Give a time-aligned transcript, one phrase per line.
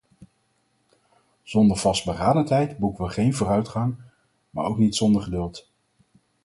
[1.43, 3.97] Zonder vastberadenheid boeken we geen voortgang,
[4.49, 5.69] maar ook niet zonder geduld.